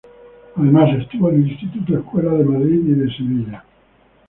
[0.55, 3.63] Además, estuvo en el Instituto-Escuela de Madrid y de Sevilla.